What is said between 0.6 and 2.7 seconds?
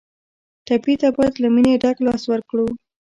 ټپي ته باید له مینې ډک لاس ورکړو.